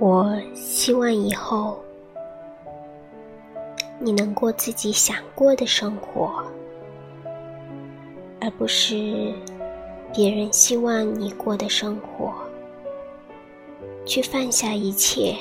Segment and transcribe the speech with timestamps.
[0.00, 1.78] 我希望以后
[3.98, 6.42] 你能过自己想过的生活，
[8.40, 9.30] 而不是
[10.10, 12.32] 别人希望你过的生活。
[14.06, 15.36] 去放下一切，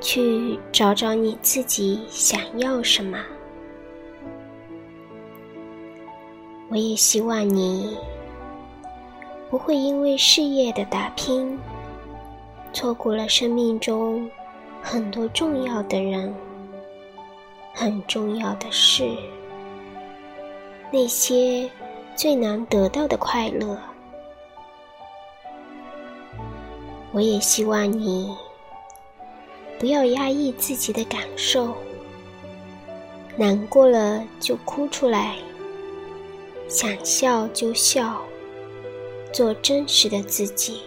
[0.00, 3.22] 去找找你自己想要什么。
[6.70, 7.94] 我也希望你
[9.50, 11.58] 不会因为事业的打拼。
[12.72, 14.30] 错过了生命中
[14.82, 16.34] 很多重要的人、
[17.74, 19.08] 很重要的事，
[20.90, 21.70] 那些
[22.16, 23.78] 最难得到的快乐。
[27.12, 28.34] 我也希望你
[29.78, 31.74] 不要压抑自己的感受，
[33.36, 35.36] 难过了就哭出来，
[36.68, 38.22] 想笑就笑，
[39.30, 40.82] 做真实的自己。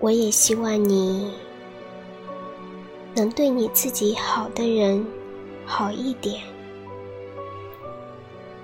[0.00, 1.32] 我也希望你
[3.16, 5.04] 能对你自己好的人
[5.66, 6.40] 好一点，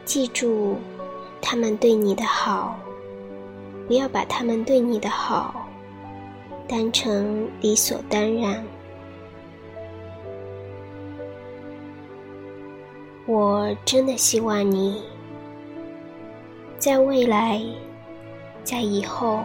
[0.04, 0.76] 记住
[1.42, 2.78] 他们对你的好，
[3.88, 5.66] 不要把他们对你的好
[6.68, 8.64] 当成理所当然。
[13.26, 15.02] 我真的希望你
[16.78, 17.60] 在未来，
[18.62, 19.42] 在以后。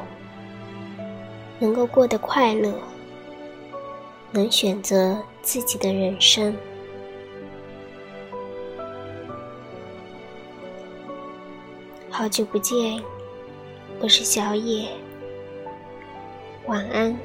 [1.60, 2.74] 能够过得快乐
[4.32, 6.56] 能选择自己的人生。
[12.10, 13.02] 好久不见
[14.00, 14.90] 我是小野
[16.66, 17.18] 晚安。